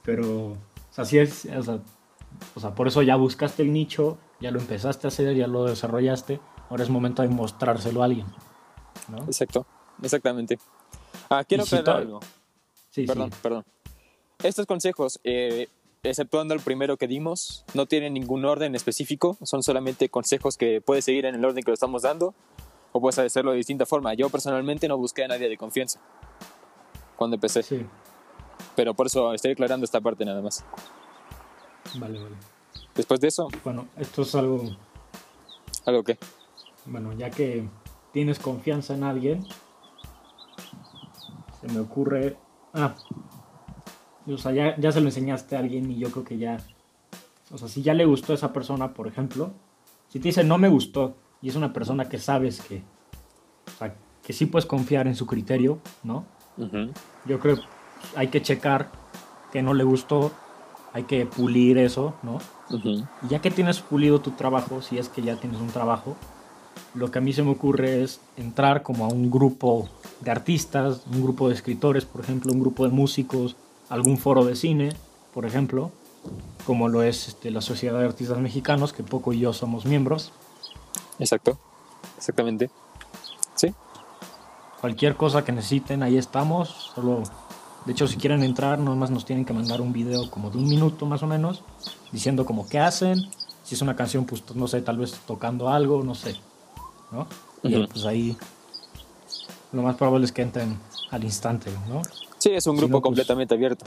Pero, 0.05 0.47
o 0.49 0.57
sea, 0.91 1.05
sí 1.05 1.19
es, 1.19 1.47
o 1.47 1.63
sea, 1.63 1.79
o 2.55 2.61
sea, 2.61 2.75
por 2.75 2.89
eso 2.89 3.03
ya 3.03 3.17
buscaste 3.17 3.63
el 3.63 3.73
nicho, 3.73 4.19
ya 4.41 4.51
lo 4.51 4.59
empezaste 4.61 5.07
a 5.07 5.09
hacer, 5.09 5.35
ya 5.37 5.47
lo 5.47 5.65
desarrollaste, 5.65 6.41
ahora 6.71 6.83
es 6.83 6.91
momento 6.91 7.23
de 7.23 7.29
mostrárselo 7.29 8.03
a 8.03 8.07
alguien, 8.07 8.27
¿no? 9.09 9.19
Exacto, 9.25 9.67
exactamente. 10.03 10.59
Ah, 11.31 11.45
quiero 11.45 11.65
si 11.65 11.77
aclarar 11.77 12.03
algo. 12.03 12.21
Sí, 12.91 13.07
Perdón, 13.07 13.31
sí. 13.33 13.39
perdón. 13.43 13.65
Estos 14.43 14.67
consejos, 14.67 15.21
eh, 15.25 15.69
exceptuando 16.03 16.53
el 16.53 16.61
primero 16.61 16.97
que 16.97 17.07
dimos, 17.07 17.65
no 17.75 17.87
tienen 17.87 18.13
ningún 18.15 18.45
orden 18.45 18.75
específico, 18.75 19.39
son 19.43 19.63
solamente 19.63 20.09
consejos 20.09 20.57
que 20.57 20.81
puedes 20.81 21.05
seguir 21.05 21.27
en 21.27 21.37
el 21.37 21.45
orden 21.45 21.63
que 21.63 21.71
lo 21.71 21.75
estamos 21.75 22.03
dando 22.03 22.35
o 22.91 23.01
puedes 23.01 23.19
hacerlo 23.19 23.53
de 23.53 23.59
distinta 23.59 23.87
forma. 23.87 24.13
Yo 24.15 24.29
personalmente 24.29 24.89
no 24.89 24.99
busqué 24.99 25.25
a 25.25 25.29
nadie 25.29 25.49
de 25.49 25.57
confianza 25.57 26.01
cuando 27.17 27.37
empecé, 27.37 27.63
Sí, 27.63 27.87
pero 28.77 28.95
por 28.95 29.07
eso 29.07 29.33
estoy 29.35 29.53
aclarando 29.53 29.85
esta 29.85 30.01
parte 30.01 30.25
nada 30.25 30.41
más. 30.43 30.65
vale, 31.99 32.23
vale. 32.23 32.37
Después 32.95 33.21
de 33.21 33.29
eso, 33.29 33.49
Bueno, 33.65 33.87
esto 33.97 34.23
es 34.23 34.35
algo 34.35 34.77
algo 35.87 36.05
que... 36.05 36.19
bueno, 36.87 37.13
ya 37.13 37.31
que 37.31 37.69
tienes 38.13 38.39
confianza 38.39 38.95
en 38.95 39.05
alguien, 39.05 39.47
se 41.61 41.69
me 41.69 41.81
ocurre, 41.81 42.37
ah, 42.75 42.95
o 44.27 44.37
sea, 44.37 44.53
ya, 44.53 44.77
ya 44.79 44.93
se 44.93 45.01
lo 45.01 45.07
enseñaste 45.09 45.57
a 45.57 45.61
alguien 45.61 45.91
y 45.91 45.99
yo 45.99 46.11
creo 46.11 46.25
que 46.25 46.39
ya, 46.39 46.59
o 47.51 47.59
sea, 47.59 47.69
si 47.69 47.83
ya 47.83 47.95
le 47.95 48.05
gustó 48.05 48.33
a 48.33 48.37
esa 48.37 48.53
persona, 48.53 48.95
por 48.95 49.09
ejemplo, 49.09 49.53
si 50.09 50.21
te 50.21 50.29
dice 50.29 50.45
no 50.45 50.59
me 50.59 50.69
gustó 50.69 51.17
y 51.41 51.49
es 51.49 51.57
una 51.57 51.73
persona 51.73 52.09
que 52.09 52.19
sabes 52.19 52.61
que, 52.61 52.83
o 53.75 53.79
sea, 53.79 53.97
que 54.23 54.33
sí 54.33 54.47
puedes 54.47 54.67
confiar 54.67 55.07
en 55.07 55.17
su 55.17 55.27
criterio, 55.27 55.79
¿no? 56.05 56.27
Ujú. 56.59 56.93
Yo 57.25 57.41
creo 57.41 57.59
hay 58.17 58.29
que 58.29 58.43
checar 58.43 58.91
que 59.53 59.63
no 59.63 59.75
le 59.75 59.85
gustó, 59.85 60.33
hay 60.93 61.05
que 61.05 61.27
pulir 61.27 61.79
eso, 61.79 62.15
¿no? 62.23 62.39
Y 62.71 63.05
ya 63.29 63.41
que 63.41 63.51
tienes 63.51 63.81
pulido 63.81 64.21
tu 64.21 64.31
trabajo, 64.33 64.83
si 64.83 64.99
es 64.99 65.09
que 65.09 65.23
ya 65.23 65.37
tienes 65.37 65.61
un 65.61 65.69
trabajo, 65.69 66.17
lo 66.95 67.11
que 67.11 67.19
a 67.19 67.23
mí 67.23 67.33
se 67.33 67.43
me 67.43 67.51
ocurre 67.51 68.03
es 68.03 68.21
entrar 68.37 68.83
como 68.83 69.05
a 69.05 69.09
un 69.09 69.31
grupo 69.31 69.89
de 70.21 70.31
artistas, 70.31 71.03
un 71.13 71.23
grupo 71.23 71.49
de 71.49 71.55
escritores, 71.55 72.05
por 72.05 72.23
ejemplo, 72.23 72.53
un 72.53 72.61
grupo 72.61 72.85
de 72.85 72.91
músicos, 72.91 73.57
algún 73.89 74.19
foro 74.19 74.45
de 74.45 74.57
cine, 74.57 74.93
por 75.35 75.47
ejemplo, 75.47 75.91
como 76.67 76.89
lo 76.89 77.03
es 77.03 77.29
este, 77.29 77.51
la 77.51 77.61
Sociedad 77.61 77.99
de 77.99 78.07
Artistas 78.07 78.39
Mexicanos, 78.39 78.93
que 78.93 79.03
Poco 79.03 79.33
y 79.33 79.41
yo 79.41 79.53
somos 79.53 79.85
miembros. 79.85 80.33
Exacto. 81.19 81.59
Exactamente. 82.17 82.71
Sí. 83.55 83.75
Cualquier 84.81 85.17
cosa 85.17 85.45
que 85.45 85.53
necesiten, 85.53 86.03
ahí 86.03 86.17
estamos. 86.17 86.93
Solo, 86.95 87.23
de 87.85 87.93
hecho, 87.93 88.07
si 88.07 88.17
quieren 88.17 88.43
entrar, 88.43 88.79
nomás 88.79 89.11
nos 89.11 89.25
tienen 89.25 89.45
que 89.45 89.53
mandar 89.53 89.81
un 89.81 89.93
video 89.93 90.31
como 90.31 90.51
de 90.51 90.59
un 90.59 90.69
minuto 90.69 91.07
más 91.07 91.23
o 91.23 91.27
menos, 91.27 91.63
diciendo 92.13 92.45
como 92.47 92.69
qué 92.69 92.79
hacen. 92.79 93.19
Si 93.65 93.75
es 93.75 93.83
una 93.83 93.97
canción, 93.97 94.25
pues 94.25 94.43
no 94.55 94.67
sé, 94.69 94.83
tal 94.83 94.99
vez 94.99 95.13
tocando 95.27 95.69
algo, 95.69 96.03
no 96.03 96.15
sé. 96.15 96.37
¿No? 97.11 97.27
Y 97.63 97.87
pues 97.87 98.05
ahí 98.05 98.37
lo 99.73 99.83
más 99.83 99.97
probable 99.97 100.25
es 100.27 100.33
que 100.33 100.43
entren 100.43 100.79
al 101.11 101.25
instante, 101.25 101.71
¿no? 101.89 102.03
Sí, 102.39 102.51
es 102.51 102.67
un 102.67 102.75
Si 102.77 102.81
grupo 102.81 102.97
no, 102.97 103.01
pues- 103.01 103.09
completamente 103.09 103.55
abierto. 103.55 103.85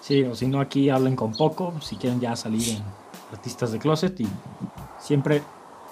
Sí, 0.00 0.22
o 0.22 0.34
si 0.34 0.46
no, 0.46 0.60
aquí 0.60 0.90
hablen 0.90 1.16
con 1.16 1.32
poco, 1.32 1.72
si 1.80 1.96
quieren 1.96 2.20
ya 2.20 2.36
salir 2.36 2.76
en 2.76 2.82
Artistas 3.32 3.72
de 3.72 3.78
Closet 3.78 4.20
y 4.20 4.28
siempre, 5.00 5.42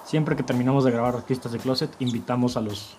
siempre 0.05 0.35
que 0.35 0.43
terminamos 0.43 0.83
de 0.83 0.91
grabar 0.91 1.15
Artistas 1.15 1.51
de 1.51 1.57
Closet, 1.59 1.89
invitamos 1.99 2.55
a 2.55 2.61
los, 2.61 2.91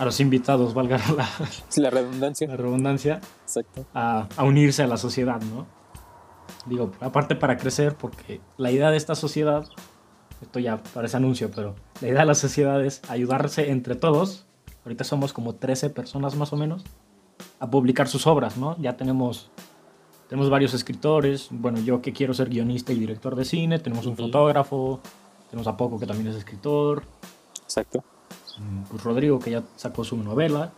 a 0.00 0.04
los 0.06 0.18
invitados, 0.18 0.72
valga 0.72 0.98
la, 1.16 1.28
la 1.76 1.90
redundancia. 1.90 2.48
la 2.48 2.56
redundancia, 2.56 3.20
Exacto. 3.42 3.84
a, 3.92 4.28
a 4.34 4.44
unirse 4.44 4.82
a 4.82 4.86
la 4.86 4.96
sociedad, 4.96 5.40
¿no? 5.42 5.66
Digo, 6.64 6.90
aparte 7.00 7.36
para 7.36 7.58
crecer, 7.58 7.94
porque 7.96 8.40
la 8.56 8.70
idea 8.70 8.90
de 8.90 8.96
esta 8.96 9.14
sociedad, 9.14 9.66
esto 10.40 10.58
ya 10.58 10.82
parece 10.94 11.18
anuncio, 11.18 11.50
pero 11.54 11.74
la 12.00 12.08
idea 12.08 12.20
de 12.20 12.26
la 12.26 12.34
sociedad 12.34 12.82
es 12.82 13.02
ayudarse 13.10 13.70
entre 13.70 13.94
todos, 13.94 14.46
ahorita 14.86 15.04
somos 15.04 15.34
como 15.34 15.56
13 15.56 15.90
personas 15.90 16.34
más 16.34 16.54
o 16.54 16.56
menos, 16.56 16.82
a 17.58 17.70
publicar 17.70 18.08
sus 18.08 18.26
obras, 18.26 18.56
¿no? 18.56 18.78
Ya 18.78 18.96
tenemos, 18.96 19.50
tenemos 20.30 20.48
varios 20.48 20.72
escritores, 20.72 21.48
bueno, 21.50 21.78
yo 21.78 22.00
que 22.00 22.14
quiero 22.14 22.32
ser 22.32 22.48
guionista 22.48 22.94
y 22.94 22.98
director 22.98 23.36
de 23.36 23.44
cine, 23.44 23.78
tenemos 23.78 24.06
un 24.06 24.16
fotógrafo, 24.16 25.00
tenemos 25.50 25.66
a 25.66 25.76
Poco 25.76 25.98
que 26.00 26.06
también 26.06 26.28
es 26.28 26.36
escritor, 26.36 27.02
Exacto. 27.64 28.02
Pues 28.90 29.02
Rodrigo 29.02 29.38
que 29.38 29.50
ya 29.52 29.62
sacó 29.76 30.04
su 30.04 30.16
novela, 30.16 30.72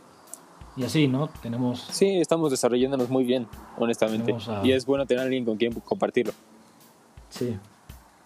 y 0.77 0.85
así, 0.85 1.07
¿no? 1.09 1.29
Tenemos 1.43 1.87
Sí, 1.91 2.17
estamos 2.19 2.51
desarrollándonos 2.51 3.11
muy 3.11 3.25
bien, 3.25 3.47
honestamente. 3.77 4.35
A- 4.49 4.63
Y 4.65 4.73
es 4.73 4.87
bueno 4.87 5.05
tener 5.07 5.21
a 5.21 5.25
alguien 5.25 5.45
con 5.45 5.57
quien 5.59 5.73
compartirlo. 5.81 6.33
Sí. 7.29 7.59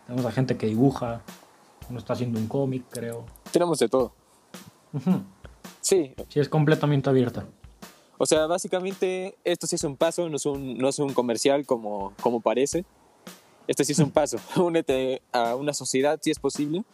Tenemos 0.07 0.25
a 0.27 0.31
gente 0.33 0.57
que 0.57 0.67
dibuja. 0.67 1.23
Uno 1.91 1.99
está 1.99 2.13
haciendo 2.13 2.39
un 2.39 2.47
cómic, 2.47 2.85
creo. 2.89 3.25
Tenemos 3.53 3.79
de 3.81 3.89
todo. 3.89 4.13
Sí, 5.81 6.15
Sí, 6.29 6.41
es 6.41 6.49
completamente 6.49 7.09
abierta. 7.11 7.47
o 8.19 8.27
sea, 8.27 8.47
básicamente 8.47 9.37
esto 9.45 9.67
sí 9.67 9.77
es 9.77 9.85
un 9.85 9.97
paso, 9.97 10.29
no 10.29 10.37
es 10.37 10.47
un, 10.47 10.79
no 10.79 10.89
es 10.89 10.99
un 10.99 11.13
comercial 11.13 11.67
como, 11.67 12.13
como 12.21 12.41
parece. 12.41 12.85
Esto 13.67 13.85
sí 13.85 13.93
es 13.93 13.99
un 13.99 14.11
paso. 14.13 14.39
Únete 14.57 15.23
a 15.33 15.55
una 15.57 15.73
sociedad, 15.75 16.19
si 16.23 16.31
es 16.31 16.39
posible, 16.39 16.85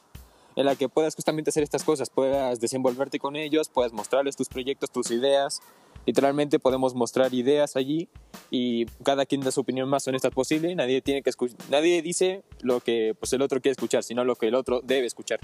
en 0.57 0.67
la 0.67 0.77
que 0.77 0.89
puedas 0.89 1.15
justamente 1.15 1.51
hacer 1.51 1.63
estas 1.63 1.85
cosas, 1.85 2.11
puedas 2.11 2.61
desenvolverte 2.61 3.19
con 3.19 3.37
ellos, 3.37 3.69
puedas 3.69 3.93
mostrarles 3.93 4.37
tus 4.37 4.49
proyectos, 4.49 4.91
tus 4.91 5.11
ideas. 5.11 5.61
Literalmente 6.05 6.59
podemos 6.59 6.95
mostrar 6.95 7.33
ideas 7.33 7.77
allí 7.77 8.09
y 8.51 8.87
cada 9.05 9.25
quien 9.25 9.41
da 9.41 9.53
su 9.53 9.61
opinión 9.61 9.89
más 9.89 10.07
honesta 10.09 10.31
posible. 10.31 10.75
Nadie 10.75 11.01
tiene 11.01 11.23
que 11.23 11.31
nadie 11.71 12.03
dice 12.03 12.43
lo 12.61 12.81
que 12.81 13.15
pues, 13.19 13.33
el 13.33 13.43
otro 13.43 13.61
quiere 13.61 13.73
escuchar, 13.73 14.03
sino 14.03 14.25
lo 14.25 14.35
que 14.37 14.49
el 14.49 14.55
otro 14.57 14.81
debe 14.83 15.07
escuchar. 15.07 15.39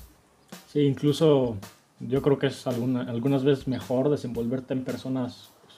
Sí, 0.73 0.81
incluso 0.81 1.57
yo 2.01 2.23
creo 2.23 2.39
que 2.39 2.49
es 2.49 2.67
alguna- 2.67 3.03
algunas 3.09 3.45
veces 3.45 3.69
mejor 3.69 4.11
desenvolverte 4.11 4.75
en 4.75 4.85
personas 4.85 5.53
pues, 5.63 5.77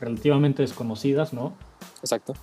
relativamente 0.00 0.62
desconocidas, 0.62 1.32
¿no? 1.32 1.54
Exacto. 2.00 2.34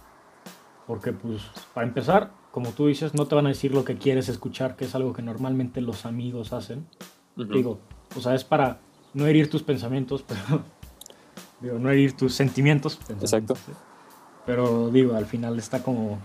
Porque, 0.86 1.14
pues, 1.14 1.42
para 1.74 1.88
empezar, 1.88 2.32
como 2.52 2.72
tú 2.72 2.88
dices, 2.88 3.14
no 3.14 3.28
te 3.28 3.36
van 3.36 3.46
a 3.46 3.50
decir 3.50 3.74
lo 3.74 3.84
que 3.84 3.98
quieres 3.98 4.30
escuchar, 4.30 4.76
que 4.76 4.86
es 4.86 4.96
algo 4.96 5.14
que 5.14 5.22
normalmente 5.22 5.82
los 5.82 6.06
amigos 6.06 6.54
hacen. 6.54 6.88
Ujú. 7.38 7.54
Digo, 7.54 7.80
o 8.16 8.22
sea, 8.22 8.36
es 8.36 8.44
para 8.44 8.80
no 9.14 9.28
herir 9.28 9.50
tus 9.50 9.64
pensamientos, 9.64 10.24
pero. 10.28 10.64
Digo, 11.62 11.78
no 11.78 11.90
herir 11.90 12.16
tus 12.16 12.34
sentimientos. 12.34 12.96
Exacto. 12.96 13.20
pensamientos, 13.20 13.60
¿eh? 13.70 13.74
Pero 14.46 14.90
digo, 14.90 15.16
al 15.16 15.26
final 15.26 15.60
está 15.60 15.84
como 15.84 16.20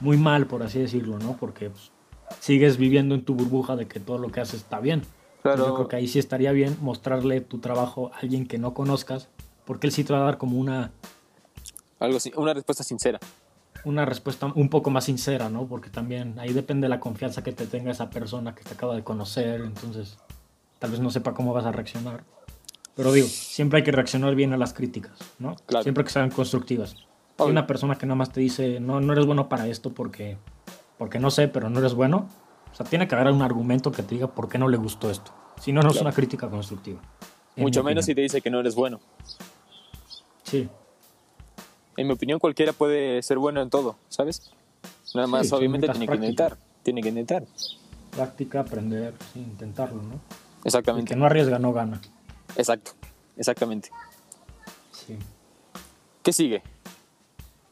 muy 0.00 0.16
mal, 0.16 0.46
por 0.46 0.62
así 0.62 0.78
decirlo, 0.80 1.18
¿no? 1.18 1.36
Porque 1.36 1.70
pues, 1.70 1.92
sigues 2.40 2.76
viviendo 2.76 3.14
en 3.14 3.24
tu 3.24 3.34
burbuja 3.34 3.76
de 3.76 3.86
que 3.86 4.00
todo 4.00 4.18
lo 4.18 4.32
que 4.32 4.40
haces 4.40 4.62
está 4.62 4.80
bien. 4.80 5.02
Claro. 5.42 5.66
Yo 5.66 5.74
creo 5.74 5.88
que 5.88 5.96
ahí 5.96 6.08
sí 6.08 6.18
estaría 6.18 6.50
bien 6.52 6.76
mostrarle 6.80 7.40
tu 7.40 7.58
trabajo 7.58 8.10
a 8.12 8.18
alguien 8.18 8.46
que 8.46 8.58
no 8.58 8.74
conozcas, 8.74 9.28
porque 9.64 9.86
él 9.86 9.92
sí 9.92 10.02
te 10.02 10.12
va 10.12 10.20
a 10.20 10.24
dar 10.24 10.38
como 10.38 10.58
una, 10.58 10.90
Algo 12.00 12.16
así, 12.16 12.32
una 12.36 12.54
respuesta 12.54 12.82
sincera. 12.82 13.20
Una 13.84 14.04
respuesta 14.04 14.52
un 14.54 14.68
poco 14.68 14.90
más 14.90 15.04
sincera, 15.04 15.48
¿no? 15.48 15.66
Porque 15.66 15.90
también 15.90 16.38
ahí 16.38 16.52
depende 16.52 16.86
de 16.86 16.88
la 16.90 17.00
confianza 17.00 17.42
que 17.42 17.52
te 17.52 17.66
tenga 17.66 17.90
esa 17.90 18.10
persona 18.10 18.54
que 18.54 18.64
te 18.64 18.74
acaba 18.74 18.94
de 18.94 19.02
conocer, 19.02 19.60
entonces 19.60 20.18
tal 20.78 20.90
vez 20.90 21.00
no 21.00 21.10
sepa 21.10 21.34
cómo 21.34 21.52
vas 21.52 21.64
a 21.64 21.72
reaccionar. 21.72 22.24
Pero 22.94 23.12
digo, 23.12 23.28
siempre 23.28 23.78
hay 23.78 23.84
que 23.84 23.92
reaccionar 23.92 24.34
bien 24.34 24.52
a 24.52 24.56
las 24.56 24.72
críticas, 24.72 25.12
¿no? 25.38 25.54
Claro. 25.66 25.82
Siempre 25.82 26.04
que 26.04 26.10
sean 26.10 26.30
constructivas. 26.30 26.90
Si 26.90 27.04
Obvio. 27.36 27.52
una 27.52 27.66
persona 27.66 27.96
que 27.96 28.06
nada 28.06 28.16
más 28.16 28.32
te 28.32 28.40
dice, 28.40 28.80
no, 28.80 29.00
no 29.00 29.12
eres 29.12 29.24
bueno 29.24 29.48
para 29.48 29.68
esto 29.68 29.94
porque, 29.94 30.36
porque 30.98 31.20
no 31.20 31.30
sé, 31.30 31.46
pero 31.46 31.70
no 31.70 31.78
eres 31.78 31.94
bueno, 31.94 32.28
o 32.72 32.74
sea, 32.74 32.84
tiene 32.84 33.06
que 33.06 33.14
haber 33.14 33.32
un 33.32 33.42
argumento 33.42 33.92
que 33.92 34.02
te 34.02 34.16
diga 34.16 34.26
por 34.26 34.48
qué 34.48 34.58
no 34.58 34.68
le 34.68 34.76
gustó 34.76 35.10
esto. 35.10 35.32
Si 35.60 35.72
no, 35.72 35.82
no 35.82 35.90
es 35.90 36.00
una 36.00 36.12
crítica 36.12 36.48
constructiva. 36.48 37.00
Mucho 37.56 37.82
menos 37.82 38.04
si 38.04 38.14
te 38.14 38.20
dice 38.20 38.40
que 38.40 38.50
no 38.50 38.60
eres 38.60 38.74
bueno. 38.74 39.00
Sí, 40.42 40.68
En 41.98 42.06
mi 42.06 42.12
opinión, 42.12 42.38
cualquiera 42.38 42.72
puede 42.72 43.20
ser 43.22 43.38
bueno 43.38 43.60
en 43.60 43.70
todo, 43.70 43.96
¿sabes? 44.08 44.52
Nada 45.14 45.26
Sí, 45.26 45.32
más, 45.32 45.48
son 45.48 45.58
obviamente, 45.58 45.88
tiene 45.88 46.00
que 46.00 46.06
prácticas. 46.06 46.30
intentar. 46.30 46.58
Tiene 46.84 47.02
que 47.02 47.08
intentar. 47.08 47.44
práctica, 48.12 48.60
aprender, 48.60 49.14
sí, 49.32 49.40
intentarlo, 49.40 50.00
¿no? 50.02 50.12
El 50.14 50.20
Exactamente. 50.64 51.08
que 51.12 51.16
no 51.16 51.26
arriesga 51.26 51.58
no 51.58 51.72
gana. 51.72 52.00
Exacto. 52.56 52.92
Exactamente. 53.36 53.90
Sí. 54.92 55.16
¿Qué 56.22 56.32
sigue? 56.32 56.62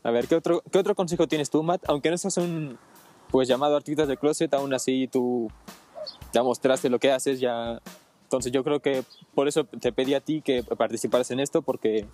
A 0.03 0.11
ver, 0.11 0.27
¿qué 0.29 0.35
otro, 0.37 0.63
¿qué 0.71 0.79
otro 0.79 0.95
consejo 0.95 1.27
tienes 1.27 1.49
tú, 1.51 1.63
Matt? 1.63 1.83
Aunque 1.89 2.11
no 2.11 2.19
seas 2.19 2.37
un, 2.37 2.79
pues, 3.31 3.47
llamado 3.49 3.77
artistas 3.77 4.07
de 4.09 4.17
closet, 4.17 4.53
aún 4.55 4.73
así 4.75 5.09
tú 5.11 5.51
ya 6.33 6.43
mostraste 6.43 6.91
lo 6.91 6.99
que 6.99 7.13
haces, 7.13 7.39
ya... 7.41 7.81
Entonces 8.25 8.51
yo 8.51 8.65
creo 8.65 8.81
que 8.81 9.05
por 9.37 9.47
eso 9.47 9.65
te 9.65 9.93
pedí 9.93 10.15
a 10.15 10.21
ti 10.21 10.43
que 10.43 10.65
participaras 10.65 11.31
en 11.31 11.39
esto, 11.41 11.63
porque 11.63 12.07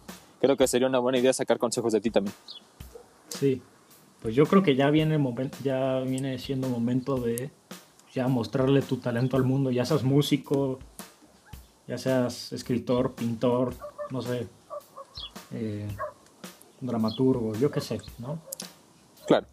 creo 0.43 0.57
que 0.57 0.67
sería 0.67 0.89
una 0.89 0.99
buena 0.99 1.19
idea 1.19 1.33
sacar 1.33 1.59
consejos 1.59 1.93
de 1.93 2.01
ti 2.01 2.11
también. 2.11 2.35
Sí, 3.29 3.63
pues 4.21 4.35
yo 4.35 4.45
creo 4.45 4.63
que 4.65 4.75
ya 4.75 4.91
viene, 4.91 5.17
ya 5.63 6.01
viene 6.01 6.37
siendo 6.39 6.69
momento 6.69 7.17
de 7.17 7.53
ya 8.13 8.27
mostrarle 8.27 8.83
tu 8.83 8.97
talento 8.97 9.37
al 9.37 9.45
mundo, 9.45 9.71
ya 9.71 9.85
seas 9.85 10.03
músico, 10.03 10.81
ya 11.87 11.97
seas 11.97 12.53
escritor, 12.53 13.15
pintor, 13.15 13.75
no 14.11 14.21
sé, 14.21 14.49
eh, 15.53 15.87
dramaturgo, 16.81 17.55
yo 17.55 17.71
qué 17.71 17.81
sé, 17.81 18.01
¿no? 18.19 18.41
Claro. 19.29 19.47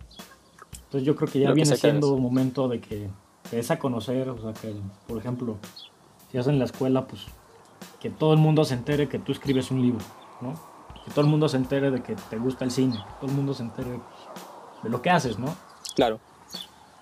Entonces 0.73 1.03
yo 1.03 1.15
creo 1.15 1.29
que 1.29 1.39
ya 1.39 1.49
Lo 1.49 1.55
viene 1.55 1.69
que 1.69 1.77
siendo 1.77 2.17
momento 2.17 2.67
de 2.67 2.81
que 2.81 3.07
te 3.47 3.57
des 3.57 3.69
a 3.69 3.77
conocer, 3.77 4.27
o 4.29 4.41
sea, 4.41 4.53
que, 4.53 4.73
por 5.07 5.19
ejemplo, 5.19 5.59
si 6.31 6.39
haces 6.39 6.51
en 6.51 6.57
la 6.57 6.65
escuela, 6.65 7.05
pues 7.05 7.27
que 7.99 8.09
todo 8.09 8.33
el 8.33 8.39
mundo 8.39 8.65
se 8.65 8.73
entere 8.73 9.07
que 9.07 9.19
tú 9.19 9.31
escribes 9.31 9.69
un 9.69 9.83
libro, 9.83 10.03
¿no? 10.41 10.68
Que 11.09 11.15
todo 11.15 11.21
el 11.25 11.31
mundo 11.31 11.49
se 11.49 11.57
entere 11.57 11.89
de 11.89 12.03
que 12.03 12.15
te 12.15 12.37
gusta 12.37 12.63
el 12.65 12.71
cine, 12.71 12.93
que 12.95 13.13
todo 13.19 13.25
el 13.31 13.35
mundo 13.35 13.53
se 13.55 13.63
entere 13.63 13.89
pues, 13.99 14.83
de 14.83 14.89
lo 14.89 15.01
que 15.01 15.09
haces, 15.09 15.39
¿no? 15.39 15.55
Claro. 15.95 16.19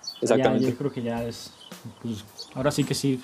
Sea, 0.00 0.10
ya- 0.12 0.18
Exactamente. 0.22 0.70
yo 0.70 0.76
creo 0.78 0.90
que 0.92 1.02
ya 1.02 1.22
es, 1.24 1.52
pues, 2.02 2.24
ahora 2.54 2.70
sí 2.70 2.84
que 2.84 2.94
sí, 2.94 3.22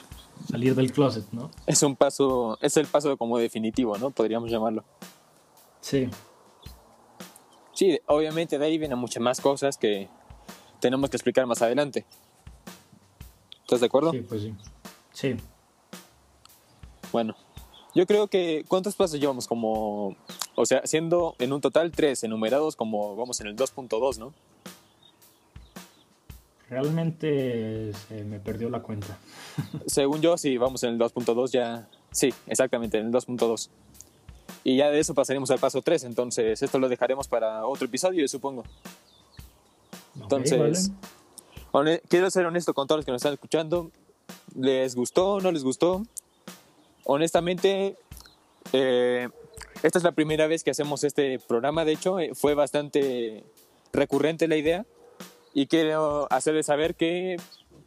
salir 0.50 0.74
del 0.74 0.92
closet, 0.92 1.24
¿no? 1.32 1.50
Es 1.66 1.82
un 1.82 1.96
paso, 1.96 2.58
es 2.60 2.76
el 2.76 2.86
paso 2.86 3.16
como 3.16 3.38
definitivo, 3.38 3.96
¿no? 3.96 4.10
Podríamos 4.10 4.50
llamarlo. 4.50 4.84
Sí, 5.80 6.08
Sí, 7.72 7.98
obviamente 8.06 8.56
de 8.56 8.66
ahí 8.66 8.78
vienen 8.78 8.98
muchas 8.98 9.20
más 9.20 9.40
cosas 9.40 9.76
que 9.76 10.08
tenemos 10.80 11.10
que 11.10 11.16
explicar 11.16 11.44
más 11.46 11.60
adelante. 11.60 12.06
¿Estás 13.62 13.80
de 13.80 13.86
acuerdo? 13.86 14.12
sí, 14.12 14.20
pues 14.20 14.42
sí. 14.42 14.54
Sí. 15.12 15.36
Bueno, 17.10 17.34
yo 17.94 18.06
creo 18.06 18.28
que 18.28 18.64
¿cuántos 18.68 18.94
pasos 18.94 19.18
llevamos? 19.18 19.48
Como, 19.48 20.14
o 20.56 20.66
sea, 20.66 20.82
siendo 20.84 21.34
en 21.38 21.52
un 21.52 21.60
total 21.60 21.90
tres 21.90 22.22
enumerados, 22.24 22.76
como 22.76 23.16
vamos 23.16 23.40
en 23.40 23.48
el 23.48 23.56
2.2, 23.56 24.18
¿no? 24.18 24.32
Realmente 26.68 27.92
se 27.92 28.24
me 28.24 28.40
perdió 28.40 28.70
la 28.70 28.80
cuenta. 28.80 29.18
Según 29.86 30.20
yo, 30.20 30.36
sí, 30.36 30.56
vamos 30.56 30.82
en 30.82 30.94
el 30.94 30.98
2.2 30.98 31.50
ya. 31.50 31.88
Sí, 32.10 32.32
exactamente, 32.46 32.98
en 32.98 33.06
el 33.06 33.12
2.2. 33.12 33.68
Y 34.62 34.76
ya 34.76 34.90
de 34.90 34.98
eso 34.98 35.14
pasaremos 35.14 35.50
al 35.50 35.58
paso 35.58 35.82
3, 35.82 36.04
entonces 36.04 36.62
esto 36.62 36.78
lo 36.78 36.88
dejaremos 36.88 37.28
para 37.28 37.66
otro 37.66 37.86
episodio, 37.86 38.26
supongo. 38.28 38.64
Entonces, 40.20 40.90
vale. 41.72 42.02
quiero 42.08 42.30
ser 42.30 42.46
honesto 42.46 42.72
con 42.72 42.86
todos 42.86 43.00
los 43.00 43.04
que 43.04 43.12
nos 43.12 43.20
están 43.20 43.34
escuchando. 43.34 43.90
¿Les 44.54 44.94
gustó? 44.94 45.40
¿No 45.40 45.52
les 45.52 45.64
gustó? 45.64 46.02
Honestamente, 47.04 47.96
eh, 48.72 49.28
esta 49.84 49.98
es 49.98 50.04
la 50.04 50.12
primera 50.12 50.46
vez 50.46 50.64
que 50.64 50.70
hacemos 50.70 51.04
este 51.04 51.38
programa, 51.38 51.84
de 51.84 51.92
hecho, 51.92 52.18
eh, 52.18 52.30
fue 52.34 52.54
bastante 52.54 53.44
recurrente 53.92 54.48
la 54.48 54.56
idea 54.56 54.86
y 55.52 55.66
quiero 55.66 56.26
hacerles 56.30 56.66
saber 56.66 56.94
que 56.94 57.36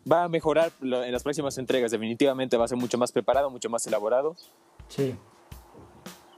va 0.10 0.24
a 0.24 0.30
mejorar 0.30 0.72
en 0.80 1.12
las 1.12 1.24
próximas 1.24 1.58
entregas. 1.58 1.90
Definitivamente 1.90 2.56
va 2.56 2.66
a 2.66 2.68
ser 2.68 2.78
mucho 2.78 3.00
más 3.00 3.12
preparado, 3.12 3.50
mucho 3.50 3.72
más 3.72 3.88
elaborado. 3.88 4.36
Sí. 4.90 5.16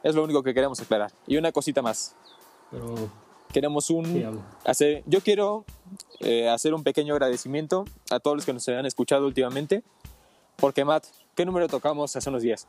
Es 0.01 0.15
lo 0.15 0.23
único 0.23 0.43
que 0.43 0.53
queremos 0.53 0.79
aclarar. 0.79 1.11
Y 1.27 1.35
una 1.35 1.51
cosita 1.51 1.81
más. 1.81 2.15
Pero... 2.71 2.95
Queremos 3.51 3.89
un... 3.89 4.41
hacer, 4.63 5.03
yo 5.07 5.19
quiero 5.21 5.65
eh, 6.21 6.47
hacer 6.47 6.73
un 6.73 6.83
pequeño 6.83 7.15
agradecimiento 7.15 7.83
a 8.11 8.19
todos 8.19 8.37
los 8.37 8.45
que 8.45 8.53
nos 8.53 8.65
han 8.69 8.85
escuchado 8.85 9.25
últimamente. 9.25 9.83
Porque, 10.55 10.85
Matt, 10.85 11.05
¿qué 11.35 11.45
número 11.45 11.67
tocamos 11.67 12.15
hace 12.15 12.29
unos 12.29 12.43
días? 12.43 12.67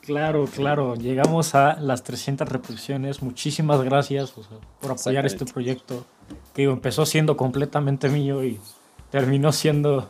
Claro, 0.00 0.46
claro. 0.46 0.94
Llegamos 0.94 1.54
a 1.54 1.78
las 1.80 2.02
300 2.02 2.48
reproducciones. 2.48 3.22
Muchísimas 3.22 3.82
gracias 3.82 4.32
por 4.80 4.92
apoyar 4.92 5.26
este 5.26 5.44
proyecto 5.44 6.06
que 6.54 6.64
empezó 6.64 7.04
siendo 7.04 7.36
completamente 7.36 8.08
mío 8.08 8.42
y 8.42 8.58
terminó 9.10 9.52
siendo 9.52 10.08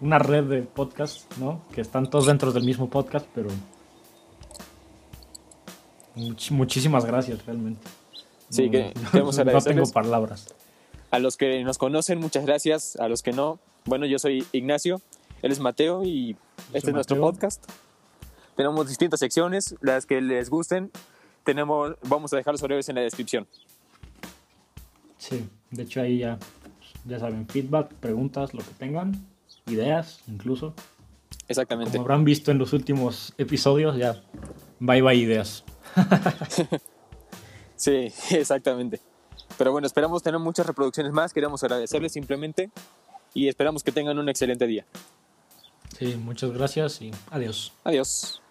una 0.00 0.18
red 0.18 0.44
de 0.44 0.62
podcasts, 0.62 1.26
¿no? 1.38 1.62
Que 1.72 1.80
están 1.80 2.08
todos 2.08 2.26
dentro 2.26 2.52
del 2.52 2.64
mismo 2.64 2.88
podcast, 2.88 3.26
pero 3.34 3.48
muchísimas 6.50 7.04
gracias 7.04 7.44
realmente. 7.44 7.88
Sí, 8.48 8.70
que 8.70 8.92
queremos 9.12 9.36
No 9.38 9.60
tengo 9.60 9.90
palabras. 9.90 10.54
A 11.10 11.18
los 11.18 11.36
que 11.36 11.64
nos 11.64 11.78
conocen, 11.78 12.20
muchas 12.20 12.46
gracias. 12.46 12.96
A 12.96 13.08
los 13.08 13.22
que 13.22 13.32
no, 13.32 13.58
bueno, 13.84 14.06
yo 14.06 14.18
soy 14.18 14.46
Ignacio, 14.52 15.00
él 15.42 15.52
es 15.52 15.60
Mateo 15.60 16.04
y 16.04 16.36
este 16.72 16.90
es 16.90 16.94
nuestro 16.94 17.20
podcast. 17.20 17.64
Tenemos 18.56 18.88
distintas 18.88 19.20
secciones, 19.20 19.74
las 19.80 20.06
que 20.06 20.20
les 20.20 20.50
gusten, 20.50 20.90
tenemos, 21.44 21.96
vamos 22.02 22.32
a 22.32 22.36
dejar 22.36 22.54
los 22.54 22.62
horarios 22.62 22.88
en 22.88 22.96
la 22.96 23.02
descripción. 23.02 23.46
Sí, 25.18 25.48
de 25.70 25.82
hecho 25.82 26.00
ahí 26.00 26.18
ya, 26.18 26.38
ya 27.04 27.18
saben, 27.18 27.46
feedback, 27.48 27.92
preguntas, 27.94 28.54
lo 28.54 28.60
que 28.60 28.70
tengan, 28.78 29.26
ideas 29.66 30.20
incluso. 30.28 30.74
Exactamente. 31.48 31.92
Como 31.92 32.04
habrán 32.04 32.24
visto 32.24 32.50
en 32.50 32.58
los 32.58 32.72
últimos 32.72 33.34
episodios, 33.38 33.96
ya 33.96 34.22
bye 34.78 35.02
bye 35.02 35.14
ideas. 35.14 35.64
sí, 37.76 38.12
exactamente. 38.30 39.00
Pero 39.58 39.72
bueno, 39.72 39.86
esperamos 39.86 40.22
tener 40.22 40.40
muchas 40.40 40.66
reproducciones 40.66 41.12
más. 41.12 41.32
Queremos 41.32 41.62
agradecerles 41.62 42.12
simplemente 42.12 42.70
y 43.34 43.48
esperamos 43.48 43.82
que 43.82 43.92
tengan 43.92 44.18
un 44.18 44.28
excelente 44.28 44.66
día. 44.66 44.86
Sí, 45.98 46.16
muchas 46.16 46.50
gracias 46.50 47.00
y 47.02 47.12
adiós. 47.30 47.72
Adiós. 47.84 48.43